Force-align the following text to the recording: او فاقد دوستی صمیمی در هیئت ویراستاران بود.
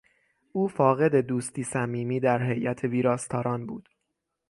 او 0.51 0.67
فاقد 0.67 1.15
دوستی 1.15 1.63
صمیمی 1.63 2.19
در 2.19 2.51
هیئت 2.51 2.83
ویراستاران 2.83 3.65
بود. 3.65 3.89